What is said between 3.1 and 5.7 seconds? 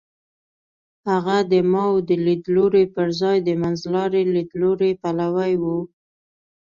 ځای منځلاري لیدلوري پلوی و.